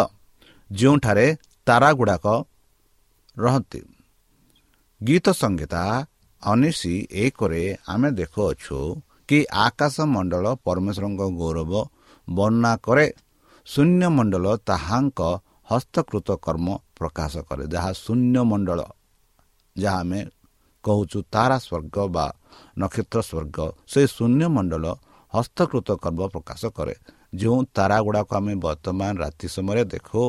[0.72, 1.26] ଯେଉଁଠାରେ
[1.66, 2.26] ତାରା ଗୁଡ଼ାକ
[3.38, 3.80] ରହନ୍ତି।
[5.00, 5.82] ଗୀତ ସଂହିତା
[6.42, 6.80] ଉଣେଇଶ
[7.22, 8.78] ଏକରେ ଆମେ ଦେଖୁଅଛୁ
[9.28, 11.72] କି ଆକାଶ ମଣ୍ଡଳ ପରମେଶ୍ୱରଙ୍କ ଗୌରବ
[12.28, 13.06] ବର୍ଣ୍ଣନା କରେ।
[13.66, 15.20] ଶୂନ୍ୟ ମଣ୍ଡଳ ତାହାଙ୍କ
[15.70, 16.66] ହସ୍ତକୃତ କର୍ମ
[16.98, 18.80] ପ୍ରକାଶ କରେ। ଯାହା ଶୂନ୍ୟ ମଣ୍ଡଳ
[19.76, 20.20] ଯାହା ଆମେ
[20.84, 22.26] କହୁଛୁ ତାରା ସ୍ୱର୍ଗ ବା
[22.80, 23.58] ନକ୍ଷତ୍ର ସ୍ୱର୍ଗ
[23.92, 24.84] ସେ ଶୂନ୍ୟ ମଣ୍ଡଳ
[25.32, 26.94] ହସ୍ତକୃତ କର୍ମ ପ୍ରକାଶ କରେ।
[27.40, 30.22] ଯେଉଁ ତାରା ଗୁଡ଼ାକ ଆମେ ବର୍ତ୍ତମାନ ରାତି ସମୟରେ ଦେଖୁ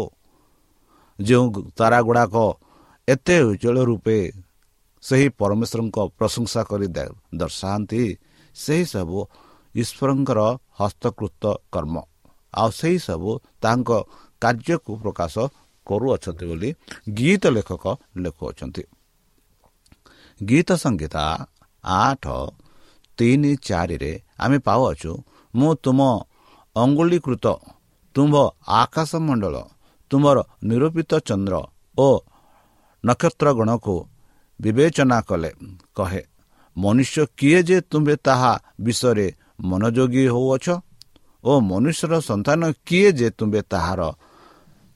[1.20, 1.46] ଯେଉଁ
[1.78, 2.36] ତାରା ଗୁଡ଼ାକ
[3.08, 4.18] ଏତେ ଉଜ୍ଜଳ ରୂପେ
[5.04, 6.88] ସେହି ପରମେଶ୍ୱରଙ୍କ ପ୍ରଶଂସା କରି
[7.42, 8.02] ଦର୍ଶାନ୍ତି
[8.56, 9.18] ସେହିସବୁ
[9.76, 10.40] ଈଶ୍ୱରଙ୍କର
[10.80, 11.96] ହସ୍ତକୃତ କର୍ମ।
[12.54, 13.30] ଆଉ ସେହିସବୁ
[13.62, 13.90] ତାଙ୍କ
[14.42, 15.36] କାର୍ଯ୍ୟକୁ ପ୍ରକାଶ
[15.88, 16.70] କରୁଅଛନ୍ତି ବୋଲି
[17.18, 17.84] ଗୀତ ଲେଖକ
[18.24, 18.84] ଲେଖୁଅଛନ୍ତି।
[20.40, 21.24] ଗୀତ ସଂଗୀତା
[21.84, 22.26] ଆଠ
[23.18, 25.12] ତିନି ଚାରିରେ ଆମେ ପାଉଅଛୁ
[25.54, 26.00] ମୁଁ ତୁମ
[26.76, 27.46] ଅଙ୍ଗୁଳିକୃତ
[28.16, 28.36] ତୁମ୍ଭ
[28.80, 29.56] ଆକାଶମଣ୍ଡଳ
[30.12, 31.56] ତୁମର ନିରୂପିତ ଚନ୍ଦ୍ର
[31.98, 32.08] ଓ
[33.04, 33.96] ନକ୍ଷତ୍ର ଗଣକୁ
[34.60, 35.52] ବିବେଚନା କଲେ।
[35.96, 36.22] କହେ
[36.78, 39.28] ମନୁଷ୍ୟ କିଏ ଯେ ତୁମେ ତାହା ବିଷୟରେ
[39.70, 40.68] ମନୋଯୋଗୀ ହେଉଅଛ?
[41.44, 44.02] ଓ ମନୁଷ୍ୟର ସନ୍ତାନ କିଏ ଯେ ତୁମେ ତାହାର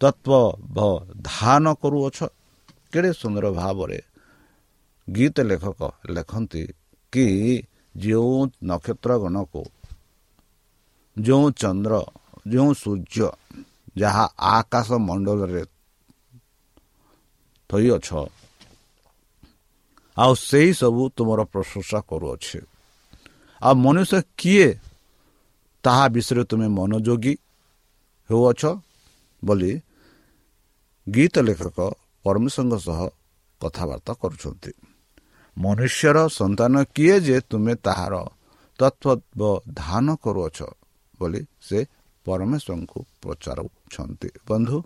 [0.02, 2.17] ତତ୍ଵଧାନ କରୁଅଛ?
[2.91, 3.99] କେଡ଼େ ସୁନ୍ଦର ଭାବରେ
[5.08, 6.63] ଗୀତ ଲେଖକ ଲେଖନ୍ତି
[7.13, 7.28] କି
[7.95, 9.63] ଯେଉଁ ନକ୍ଷତ୍ର ଗଣକୁ
[11.17, 11.93] ଯେଉଁ ଚନ୍ଦ୍ର
[12.52, 13.28] ଯେଉଁ ସୂର୍ଯ୍ୟ
[13.97, 15.63] ଯାହା ଆକାଶ ମଣ୍ଡଳରେ
[17.69, 18.08] ଥୋଇଅଛ
[20.17, 22.60] ଆଉ ସେହି ସବୁ ତୁମର ପ୍ରଶଂସା କରୁଅଛି।
[23.62, 24.69] ଆଉ ମନୁଷ୍ୟ କିଏ?
[25.84, 27.34] ତାହା ବିଷୟରେ ତୁମେ ମନୋଯୋଗୀ
[28.30, 28.62] ହେଉଅଛ
[29.43, 29.71] ବୋଲି
[31.08, 31.78] ଗୀତ ଲେଖକ
[32.23, 32.99] ପରମେଶ୍ୱରଙ୍କ ସହ
[33.62, 34.71] କଥାବାର୍ତ୍ତା କରୁଛନ୍ତି।
[35.58, 38.13] ମନୁଷ୍ୟର ସନ୍ତାନ କିଏ ଯେ ତୁମେ ତାହାର
[38.80, 40.60] ତତ୍ଵଧାନ କରୁଅଛ
[41.19, 41.80] ବୋଲି ସେ
[42.26, 44.78] ପରମେଶ୍ୱରଙ୍କୁ ପଚାରୁଛନ୍ତି। ବନ୍ଧୁ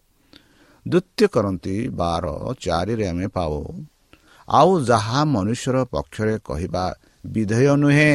[0.85, 2.25] ଦ୍ୱିତୀୟ କରନ୍ତି ବାର
[2.59, 3.53] ଚାରିରେ ଆମେ ପାଉ
[4.47, 6.83] ଆଉ ଯାହା ମନୁଷ୍ୟର ପକ୍ଷରେ କହିବା
[7.25, 8.13] ବିଧେୟ ନୁହେଁ।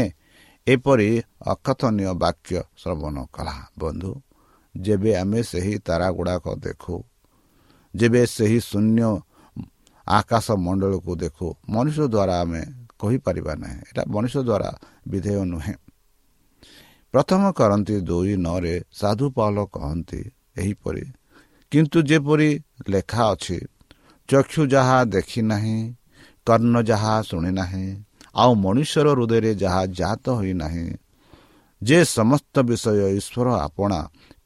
[0.66, 1.10] ଏପରି
[1.52, 4.12] ଅକଥନୀୟ ବାକ୍ୟ ଶ୍ରବଣ କଲା ବନ୍ଧୁ
[4.74, 6.94] ଯେବେ ଆମେ ସେହି ତାରା ଗୁଡ଼ାକ ଦେଖୁ
[7.94, 9.08] ଯେବେ ସେହି ଶୂନ୍ୟ
[10.06, 12.62] ଆକାଶ ମଣ୍ଡଳକୁ ଦେଖୁ ମଣିଷ ଦ୍ୱାରା ଆମେ
[12.98, 14.70] କହିପାରିବା ନାହିଁ। ଏଇଟା ମଣିଷ ଦ୍ୱାରା
[15.10, 15.74] ବିଧେୟ ନୁହେଁ।
[17.14, 20.20] ପ୍ରଥମ କରନ୍ତି ଦୁଇ ନରେ ସାଧୁ ପାଲ କହନ୍ତି
[20.58, 21.04] ଏହିପରି
[21.72, 22.50] କିନ୍ତୁ ଯେପରି
[22.88, 23.58] ଲେଖା ଅଛି
[24.28, 25.78] ଚକ୍ଷୁ ଯାହା ଦେଖିନାହିଁ
[26.46, 27.86] କର୍ଣ୍ଣ ଯାହା ଶୁଣିନାହିଁ
[28.34, 30.86] ଆଉ ମଣିଷର ହୃଦୟରେ ଯାହା ଜାତ ହୋଇନାହିଁ
[31.82, 33.98] ଯେ ସମସ୍ତ ବିଷୟ ଈଶ୍ୱର ଆପଣା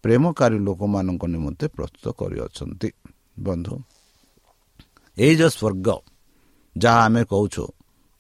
[0.03, 2.89] ପ୍ରେମକାରୀ ଲୋକମାନଙ୍କ ନିମନ୍ତେ ପ୍ରସ୍ତୁତ କରିଅଛନ୍ତି।
[3.47, 3.75] ବନ୍ଧୁ
[5.17, 5.89] ଏଇ ଯେଉଁ ସ୍ୱର୍ଗ
[6.77, 7.65] ଯାହା ଆମେ କହୁଛୁ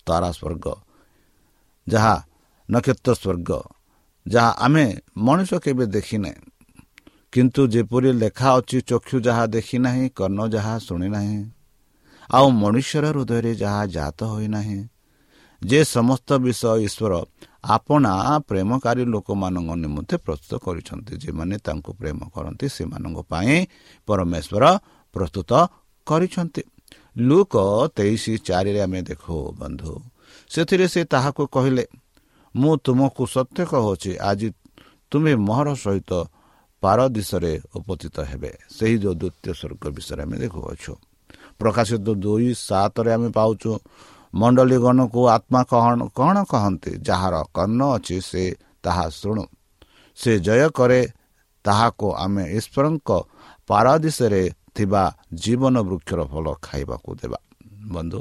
[0.06, 0.66] ତାରା ସ୍ୱର୍ଗ
[1.86, 2.14] ଯାହା
[2.68, 3.50] ନକ୍ଷତ୍ର ସ୍ୱର୍ଗ
[4.26, 4.84] ଯାହା ଆମେ
[5.16, 6.40] ମଣିଷ କେବେ ଦେଖିନାହିଁ
[7.32, 11.38] କିନ୍ତୁ ଯେପରି ଲେଖା ଅଛି ଚକ୍ଷୁ ଯାହା ଦେଖିନାହିଁ କର୍ଣ୍ଣ ଯାହା ଶୁଣିନାହିଁ
[12.30, 14.80] ଆଉ ମଣିଷର ହୃଦୟରେ ଯାହା ଜାତ ହୋଇନାହିଁ
[15.62, 17.12] ଯେ ସମସ୍ତ ବିଷୟ ଈଶ୍ୱର
[17.64, 18.12] ଆପଣା
[18.48, 23.56] ପ୍ରେମକାରୀ ଲୋକମାନଙ୍କ ନିମନ୍ତେ ପ୍ରସ୍ତୁତ କରିଛନ୍ତି ଯେଉଁମାନେ ତାଙ୍କୁ ପ୍ରେମ କରନ୍ତି ସେମାନଙ୍କ ପାଇଁ
[24.08, 24.64] ପରମେଶ୍ୱର
[25.14, 25.50] ପ୍ରସ୍ତୁତ
[26.06, 26.62] କରିଛନ୍ତି।
[27.18, 27.54] ଲୁକ
[27.96, 29.92] ତେଇଶ ଚାରିରେ ଆମେ ଦେଖୁ ବନ୍ଧୁ
[30.50, 31.84] ସେଥିରେ ସେ ତାହାକୁ କହିଲେ
[32.54, 34.48] ମୁଁ ତୁମକୁ ସତ୍ୟ କହୁଛି ଆଜି
[35.10, 36.10] ତୁମେ ମୋହର ସହିତ
[36.82, 40.92] ପାରଦିଶରେ ଉପସ୍ଥିତ ହେବେ। ସେହି ଯେଉଁ ଦ୍ୱିତୀୟ ସ୍ୱର୍ଗ ବିଷୟରେ ଆମେ ଦେଖୁଅଛୁ।
[41.60, 43.72] ପ୍ରକାଶିତ ଦୁଇ ସାତରେ ଆମେ ପାଉଛୁ।
[44.34, 45.60] ମଣ୍ଡଳୀଗଣକୁ ଆତ୍ମା
[46.16, 46.90] କ'ଣ କହନ୍ତି?
[47.08, 48.44] ଯାହାର କର୍ଣ୍ଣ ଅଛି ସେ
[48.84, 49.44] ତାହା ଶୁଣୁ।
[50.18, 51.00] ସେ ଜୟ କରେ
[51.64, 53.10] ତାହାକୁ ଆମେ ଈଶ୍ୱରଙ୍କ
[53.68, 54.42] ପାରାଦିଶରେ
[54.76, 55.02] ଥିବା
[55.42, 57.38] ଜୀବନ ବୃକ୍ଷର ଫଳ ଖାଇବାକୁ ଦେବା।
[57.94, 58.20] ବନ୍ଧୁ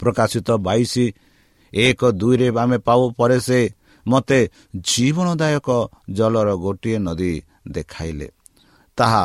[0.00, 0.94] ପ୍ରକାଶିତ ବାଇଶ
[1.72, 3.60] ଏକ ଦୁଇରେ ଆମେ ପାଉ ପରେ ସେ
[4.06, 4.40] ମୋତେ
[4.88, 5.68] ଜୀବନଦାୟକ
[6.10, 7.32] ଜଳର ଗୋଟିଏ ନଦୀ
[7.68, 8.28] ଦେଖାଇଲେ।
[8.98, 9.24] ତାହା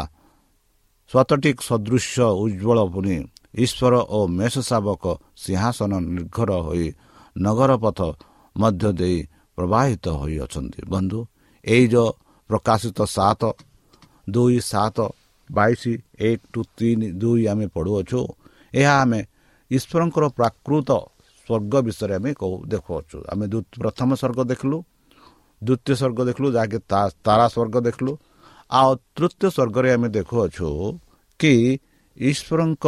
[1.11, 3.15] ସ୍ୱତଟିକ ସଦୃଶ ଉଜ୍ଜଳ ପୁଣି
[3.63, 5.03] ଈଶ୍ୱର ଓ ମେଷ ଶାବକ
[5.43, 6.87] ସିଂହାସନ ନିର୍ଘର ହୋଇ
[7.35, 7.99] ନଗର ପଥ
[8.55, 9.17] ମଧ୍ୟ ଦେଇ
[9.57, 11.19] ପ୍ରବାହିତ ହୋଇଅଛନ୍ତି। ବନ୍ଧୁ
[11.65, 12.09] ଏଇ ଯେଉଁ
[12.49, 13.41] ପ୍ରକାଶିତ ସାତ
[14.33, 14.97] ଦୁଇ ସାତ
[15.49, 15.81] ବାଇଶ
[16.27, 18.21] ଏକ ଟୁ ତିନି ଦୁଇ ଆମେ ପଢ଼ୁଅଛୁ।
[18.73, 19.19] ଏହା ଆମେ
[19.71, 20.89] ଈଶ୍ୱରଙ୍କର ପ୍ରାକୃତ
[21.39, 23.45] ସ୍ୱର୍ଗ ବିଷୟରେ ଆମେ କହୁ ଦେଖୁଅଛୁ। ଆମେ
[23.83, 24.77] ପ୍ରଥମ ସ୍ୱର୍ଗ ଦେଖିଲୁ
[25.61, 26.77] ଦ୍ୱିତୀୟ ସ୍ୱର୍ଗ ଦେଖିଲୁ ଯାହାକି
[27.25, 28.13] ତାରା ସ୍ୱର୍ଗ ଦେଖିଲୁ
[28.71, 30.67] ଆଉ ତୃତୀୟ ସ୍ୱର୍ଗରେ ଆମେ ଦେଖୁଅଛୁ
[31.39, 31.53] କି
[32.17, 32.85] ଈଶ୍ୱରଙ୍କ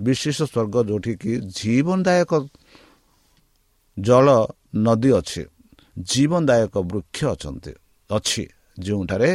[0.00, 2.32] ବିଶେଷ ସ୍ୱର୍ଗ ଯେଉଁଠିକି ଜୀବନଦାୟକ
[3.96, 4.26] ଜଳ
[4.84, 5.42] ନଦୀ ଅଛି
[6.10, 7.72] ଜୀବନଦାୟକ ବୃକ୍ଷ ଅଛନ୍ତି
[8.10, 8.44] ଅଛି
[8.78, 9.30] ଯେଉଁଠାରେ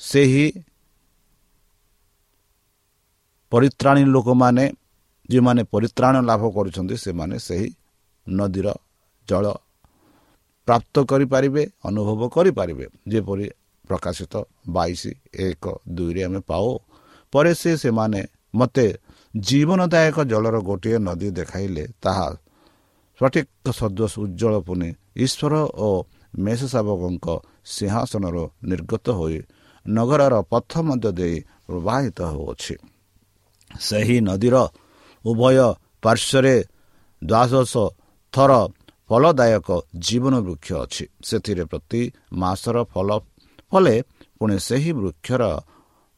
[0.00, 0.46] ସେହି
[3.52, 4.64] ପରିତ୍ରାଣୀ ଲୋକମାନେ
[5.28, 7.68] ଯେଉଁମାନେ ପରିତ୍ରାଣ ଲାଭ କରୁଛନ୍ତି ସେମାନେ ସେହି
[8.26, 8.66] ନଦୀର
[9.28, 9.44] ଜଳ
[10.68, 13.46] ପ୍ରାପ୍ତ କରିପାରିବେ ଅନୁଭବ କରିପାରିବେ ଯେପରି
[13.88, 14.34] ପ୍ରକାଶିତ
[14.68, 15.02] ବାଇଶ
[15.46, 15.64] ଏକ
[15.96, 16.68] ଦୁଇରେ ଆମେ ପାଉ।
[17.32, 18.20] ପରେ ସେ ସେମାନେ
[18.54, 18.86] ମୋତେ
[19.34, 22.28] ଜୀବନଦାୟକ ଜଳର ଗୋଟିଏ ନଦୀ ଦେଖାଇଲେ। ତାହା
[23.20, 24.88] ସଠିକ ସଦସ୍ୟ ଉଜ୍ଜଳ ପୁଣି
[25.24, 25.88] ଈଶ୍ୱର ଓ
[26.44, 27.26] ମେଷ ଶାବକଙ୍କ
[27.74, 29.38] ସିଂହାସନରୁ ନିର୍ଗତ ହୋଇ
[29.86, 31.36] ନଗରର ପଥ ମଧ୍ୟ ଦେଇ
[31.68, 32.74] ପ୍ରବାହିତ ହେଉଅଛି
[33.70, 34.56] ସେହି ନଦୀର
[35.24, 35.58] ଉଭୟ
[36.02, 36.54] ପାର୍ଶ୍ୱରେ
[37.22, 37.74] ଦ୍ୱାଦଶ
[38.34, 38.52] ଥର
[39.10, 39.68] ଫଳଦାୟକ
[40.06, 42.00] ଜୀବନ ବୃକ୍ଷ ଅଛି। ସେଥିରେ ପ୍ରତି
[42.32, 43.08] ମାସର ଫଳ
[43.72, 43.94] ଫଲେ
[44.38, 45.42] ପୁଣି ସେହି ବୃକ୍ଷର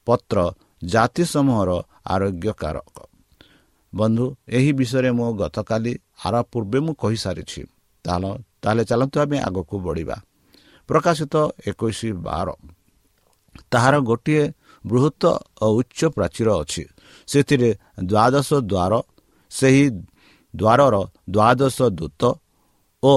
[0.07, 0.39] ପତ୍ର
[0.85, 1.71] ଜାତି ସମୂହର
[2.07, 2.97] ଆରୋଗ୍ୟକାରକ।
[3.93, 5.93] ବନ୍ଧୁ ଏହି ବିଷୟରେ ମୁଁ ଗତକାଲି
[6.25, 7.63] ଆର ପୂର୍ବେ ମୁଁ କହିସାରିଛି।
[8.05, 8.31] ତାହେଲେ
[8.63, 10.17] ତାହେଲେ ଚାଲନ୍ତୁ ଆମେ ଆଗକୁ ବଢ଼ିବା।
[10.89, 11.35] ପ୍ରକାଶିତ
[11.67, 12.49] ଏକୋଇଶ ବାର।
[13.71, 14.43] ତାହାର ଗୋଟିଏ
[14.85, 15.23] ବୃହତ
[15.63, 16.85] ଓ ଉଚ୍ଚ ପ୍ରାଚୀର ଅଛି।
[17.27, 17.71] ସେଥିରେ
[18.05, 18.93] ଦ୍ୱାଦଶ ଦ୍ୱାର
[19.51, 19.85] ସେହି
[20.55, 20.95] ଦ୍ୱାରର
[21.31, 22.23] ଦ୍ୱାଦଶ ଦୂତ
[23.03, 23.15] ଓ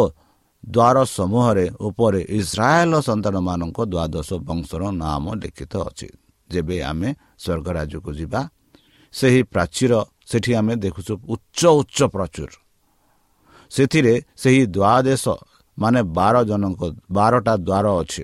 [0.69, 6.08] ଦ୍ୱାର ସମୂହରେ ଉପରେ ଇସ୍ରାଏଲ ସନ୍ତାନମାନଙ୍କ ଦ୍ୱାଦଶ ବଂଶର ନାମ ଲିଖିତ ଅଛି।
[6.50, 7.10] ଯେବେ ଆମେ
[7.43, 8.41] ସ୍ୱର୍ଗରାଜକୁ ଯିବା
[9.13, 9.91] ସେହି ପ୍ରାଚୀର
[10.26, 12.52] ସେଠି ଆମେ ଦେଖୁଛୁ ଉଚ୍ଚ ଉଚ୍ଚ ପ୍ରଚୁର।
[13.71, 15.24] ସେଥିରେ ସେହି ଦ୍ୱାଦେଶ
[15.80, 18.24] ମାନେ ବାର ଜଣଙ୍କ ବାରଟା ଦ୍ୱାର ଅଛି।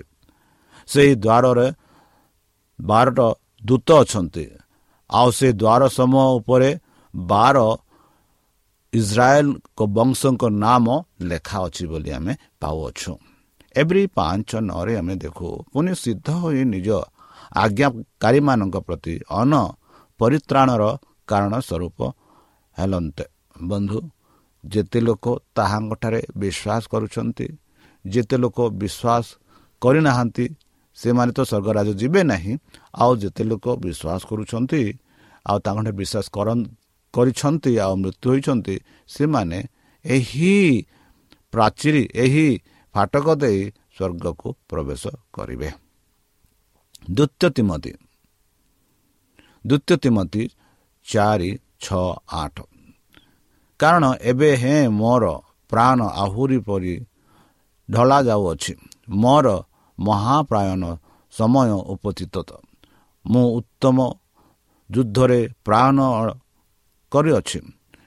[0.88, 1.66] ସେହି ଦ୍ୱାରରେ
[2.80, 3.26] ବାରଟା
[3.64, 4.44] ଦୂତ ଅଛନ୍ତି।
[5.10, 6.70] ଆଉ ସେ ଦ୍ୱାର ସମୂହ ଉପରେ
[7.16, 7.56] ବାର
[8.92, 10.86] ଇସ୍ରାଏଲଙ୍କ ବଂଶଙ୍କ ନାମ
[11.30, 13.12] ଲେଖା ଅଛି ବୋଲି ଆମେ ପାଉଅଛୁ।
[13.76, 16.88] ଏଭ୍ରି ପାଞ୍ଚ ନଅରେ ଆମେ ଦେଖୁ ପୁଣି ସିଦ୍ଧ ହୋଇ ନିଜ
[17.64, 19.52] ଆଜ୍ଞାକାରୀମାନଙ୍କ ପ୍ରତି ଅନ
[20.20, 20.82] ପରିତ୍ରାଣର
[21.28, 21.98] କାରଣ ସ୍ୱରୂପ
[22.76, 23.24] ହେଲନ୍ତେ।
[23.70, 23.98] ବନ୍ଧୁ
[24.64, 25.24] ଯେତେ ଲୋକ
[25.56, 27.46] ତାହାଙ୍କଠାରେ ବିଶ୍ୱାସ କରୁଛନ୍ତି
[28.04, 29.24] ଯେତେ ଲୋକ ବିଶ୍ୱାସ
[29.82, 30.46] କରିନାହାନ୍ତି
[30.98, 32.52] ସେମାନେ ତ ସ୍ୱର୍ଗରାଜ ଯିବେ ନାହିଁ
[32.94, 34.82] ଆଉ ଯେତେ ଲୋକ ବିଶ୍ୱାସ କରୁଛନ୍ତି
[35.46, 36.26] ଆଉ ତାଙ୍କଠାରେ ବିଶ୍ୱାସ
[37.14, 38.74] କରିଛନ୍ତି ଆଉ ମୃତ୍ୟୁ ହୋଇଛନ୍ତି
[39.08, 39.58] ସେମାନେ
[40.04, 40.54] ଏହି
[41.52, 42.46] ପ୍ରାଚୀରୀ ଏହି
[42.94, 43.60] ଫାଟକ ଦେଇ
[43.96, 45.02] ସ୍ୱର୍ଗକୁ ପ୍ରବେଶ
[45.34, 45.68] କରିବେ।
[47.14, 47.92] ଦ୍ୱିତୀୟ ତିମତି।
[49.66, 50.42] ଦ୍ୱିତୀୟ ତିମତି
[51.06, 52.56] ଚାରି ଛଅ ଆଠ।
[53.80, 55.24] କାରଣ ଏବେ ହେଁ ମୋର
[55.70, 56.94] ପ୍ରାଣ ଆହୁରି ପରି
[57.88, 58.72] ଢଳା ଯାଉଅଛି
[59.08, 59.46] ମୋର
[59.98, 60.84] ମହାପ୍ରାୟନ
[61.32, 62.36] ସମୟ ଉପସ୍ଥିତ
[63.24, 63.98] ମୁଁ ଉତ୍ତମ
[64.90, 65.96] ଯୁଦ୍ଧରେ ପ୍ରାଣ
[67.12, 67.58] କରିଅଛି।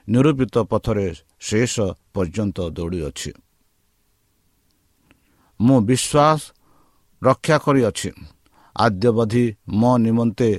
[0.08, 1.06] ନିରୂପିତ ପଥରେ
[1.40, 1.74] ଶେଷ
[2.14, 3.30] ପର୍ଯ୍ୟନ୍ତ ଦୌଡ଼ିଅଛି।
[5.60, 6.40] ମୁଁ ବିଶ୍ୱାସ
[7.22, 8.10] ରକ୍ଷା କରିଅଛି।
[8.76, 10.50] ଆଦ୍ୟବଧି ମୋ ନିମନ୍ତେ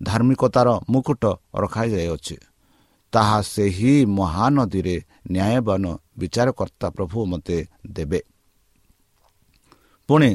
[0.00, 2.36] ଧାର୍ମିକତାର ମୁକୁଟ ରଖାଯାଇଅଛି
[3.12, 4.96] ତାହା ସେହି ମହାନଦୀରେ
[5.30, 5.84] ନ୍ୟାୟବାନ
[6.18, 8.20] ବିଚାରକର୍ତ୍ତା ପ୍ରଭୁ ମୋତେ ଦେବେ।
[10.08, 10.30] ପୁଣି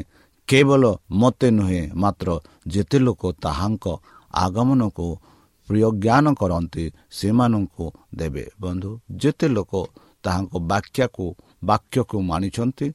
[0.48, 2.28] କେବଳ ମୋତେ ନୁହେଁ ମାତ୍ର
[2.66, 3.84] ଯେତେ ଲୋକ ତାହାଙ୍କ
[4.34, 5.06] ଆଗମନକୁ
[5.68, 9.72] ପ୍ରିୟ ଜ୍ଞାନ କରନ୍ତି ସେମାନଙ୍କୁ ଦେବେ। ବନ୍ଧୁ ଯେତେ ଲୋକ
[10.24, 11.26] ତାହାଙ୍କ ବାକ୍ୟକୁ
[11.64, 12.86] ବାକ୍ୟକୁ ମାନିଛନ୍ତି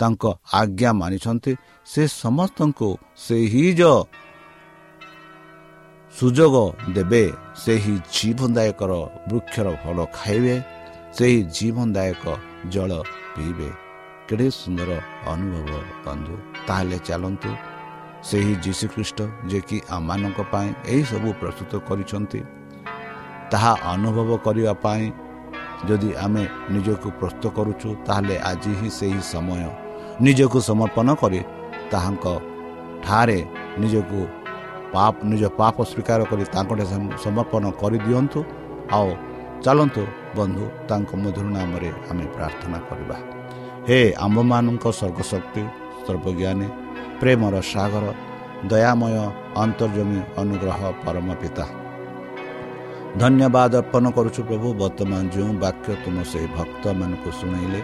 [0.00, 1.52] ତାଙ୍କ ଆଜ୍ଞା ମାନିଛନ୍ତି
[1.86, 2.88] ସେ ସମସ୍ତଙ୍କୁ
[3.26, 3.82] ସେହି ଯ
[6.14, 6.56] ସୁଯୋଗ
[6.94, 7.24] ଦେବେ।
[7.56, 8.92] ସେହି ଜୀବନଦାୟକର
[9.28, 10.56] ବୃକ୍ଷର ଫଳ ଖାଇବେ
[11.16, 12.24] ସେହି ଜୀବନଦାୟକ
[12.74, 12.90] ଜଳ
[13.34, 13.70] ପିଇବେ।
[14.28, 14.90] କେଡ଼େ ସୁନ୍ଦର
[15.32, 15.70] ଅନୁଭବ
[16.04, 16.34] ବନ୍ଧୁ।
[16.66, 17.50] ତାହେଲେ ଚାଲନ୍ତୁ
[18.28, 19.18] ସେହି ଯୀଶୁଖ୍ରୀଷ୍ଟ
[19.50, 22.40] ଯିଏକି ଆମମାନଙ୍କ ପାଇଁ ଏହିସବୁ ପ୍ରସ୍ତୁତ କରିଛନ୍ତି
[23.52, 25.04] ତାହା ଅନୁଭବ କରିବା ପାଇଁ
[25.88, 29.62] ଯଦି ଆମେ ନିଜକୁ ପ୍ରସ୍ତୁତ କରୁଛୁ ତାହେଲେ ଆଜି ହିଁ ସେହି ସମୟ।
[30.26, 31.40] ନିଜକୁ ସମର୍ପଣ କରି
[31.92, 32.24] ତାହାଙ୍କ
[33.04, 33.38] ଠାରେ
[33.82, 34.20] ନିଜକୁ
[34.94, 36.84] ପାପ ନିଜ ପାପ ସ୍ୱୀକାର କରି ତାଙ୍କଠାରେ
[37.24, 38.40] ସମର୍ପଣ କରିଦିଅନ୍ତୁ।
[38.96, 39.10] ଆଉ
[39.64, 40.02] ଚାଲନ୍ତୁ
[40.36, 43.16] ବନ୍ଧୁ ତାଙ୍କ ମଧୁର ନାମରେ ଆମେ ପ୍ରାର୍ଥନା କରିବା।
[43.88, 45.62] ହେ ଆମ୍ଭମାନଙ୍କ ସ୍ୱର୍ଗଶକ୍ତି
[46.04, 46.68] ସର୍ବଜ୍ଞାନୀ
[47.20, 48.04] ପ୍ରେମର ସାଗର
[48.70, 49.14] ଦୟାମୟ
[49.64, 51.66] ଅନ୍ତର୍ଜମୀ ଅନୁଗ୍ରହ ପରମ ପିତା
[53.22, 57.80] ଧନ୍ୟବାଦ ଅର୍ପଣ କରୁଛୁ ପ୍ରଭୁ ବର୍ତ୍ତମାନ ଯେଉଁ ବାକ୍ୟ ତୁମ ସେହି ଭକ୍ତମାନଙ୍କୁ ଶୁଣାଇଲେ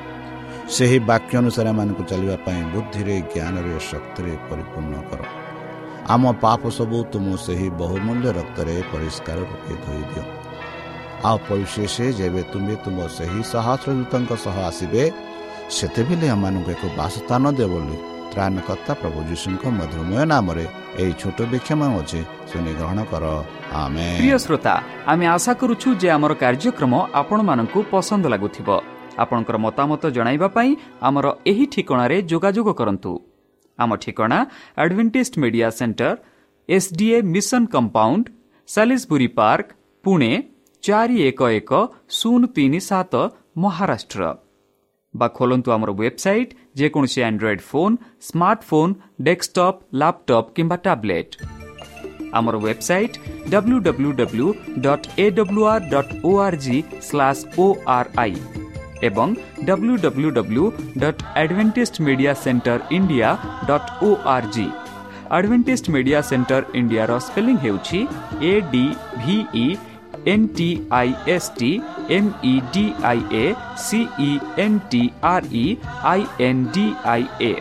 [0.75, 5.20] ସେହି ବାକ୍ୟ ଅନୁସାରେ ଏମାନଙ୍କୁ ଚାଲିବା ପାଇଁ ବୁଦ୍ଧିରେ ଜ୍ଞାନରେ ଶକ୍ତିରେ ପରିପୂର୍ଣ୍ଣ କର।
[6.14, 10.25] ଆମ ପାପ ସବୁ ତୁମ ସେହି ବହୁମୂଲ୍ୟ ରକ୍ତରେ ପରିଷ୍କାର ରୂପେ ଧୋଇଦିଅ।
[11.29, 15.03] ଆଉ ପରିଶେଷ ଯେବେ ତୁମେ ତୁମ ସେହି ସହସ୍ରଦୂତଙ୍କ ସହ ଆସିବେ
[15.77, 17.96] ସେତେବେଳେ ଆମମାନଙ୍କୁ ଏକ ବାସସ୍ଥାନ ଦେବ ବୋଲି
[25.07, 28.68] ଆମେ ଆଶା କରୁଛୁ ଯେ ଆମର କାର୍ଯ୍ୟକ୍ରମ ଆପଣମାନଙ୍କୁ ପସନ୍ଦ ଲାଗୁଥିବ।
[29.22, 30.70] ଆପଣଙ୍କର ମତାମତ ଜଣାଇବା ପାଇଁ
[31.09, 33.12] ଆମର ଏହି ଠିକଣାରେ ଯୋଗାଯୋଗ କରନ୍ତୁ।
[33.79, 34.38] ଆମ ଠିକଣା
[34.77, 36.16] Adventist Media Center
[36.68, 38.25] SDA Mission Compound
[38.68, 39.68] Salisbury Park
[40.05, 40.33] Pune
[40.83, 41.72] ଚାରି ଏକ ଏକ
[42.09, 43.14] ଶୂନ ତିନି ସାତ
[43.57, 44.46] ମହାରାଷ୍ଟ୍ର।
[45.20, 47.94] ବା ଖୋଲନ୍ତୁ ଆମର ୱେବସାଇଟ୍ ଯେକୌଣସି Android phone
[48.29, 51.33] smartphone desktop laptop କିମ୍ବା ଟ୍ୟାବ୍ଲେଟ୍
[52.33, 53.16] ଆମର website
[53.52, 54.48] W W W
[54.87, 58.35] dot A W R dot O R G slash O R I
[59.02, 59.29] ଏବଂ
[59.64, 60.64] W W W
[61.02, 63.31] dot Adventist Media Center India
[63.68, 64.68] dot O R G
[65.37, 68.00] Adventist Media Center ଇଣ୍ଡିଆର spelling ହେଉଛି
[68.50, 68.85] A D
[69.22, 69.66] V E
[70.33, 71.71] N T I S T
[72.17, 73.45] M E D I A
[73.83, 74.31] C E
[74.65, 75.67] N T R E
[76.12, 77.53] I N D I A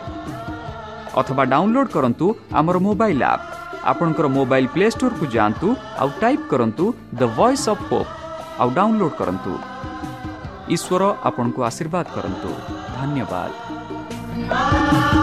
[1.20, 2.26] ଅଥବା download କରନ୍ତୁ
[2.60, 3.44] ଆମର mobile app
[3.90, 5.68] ଆପଣଙ୍କର mobile play ଷ୍ଟୋରକୁ ଯାଆନ୍ତୁ
[6.02, 6.84] ଆଉ type କରନ୍ତୁ
[7.20, 8.10] the Voice of Hope
[8.60, 9.52] ଆଉ download କରନ୍ତୁ
[10.76, 12.50] ଈଶ୍ୱର ଆପଣଙ୍କୁ ଆଶୀର୍ବାଦ କରନ୍ତୁ
[12.96, 13.50] ଧନ୍ୟବାଦ
[14.38, 15.15] como